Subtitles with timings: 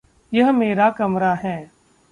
[0.33, 1.71] यह मेरा कमरा है।